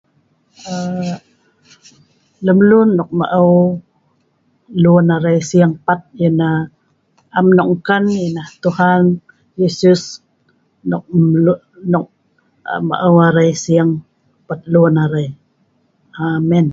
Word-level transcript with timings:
Aa 0.73 1.15
lemluen 2.45 2.89
nok 2.97 3.09
maou 3.19 3.53
luen 4.83 5.07
arai 5.15 5.39
sing 5.49 5.71
pat 5.85 5.99
ya'nah 6.21 6.57
am 7.37 7.47
nok 7.57 7.69
nkan 7.75 8.03
ya'nah 8.19 8.47
Tuhan 8.63 9.01
Yesus 9.61 10.01
nok 10.89 11.03
UNCLEAR 11.17 12.05
maou 12.89 13.15
arai 13.27 13.51
sing 13.65 13.87
pat 14.47 14.59
luen 14.73 14.95
arai 15.05 15.27
amen 16.25 16.67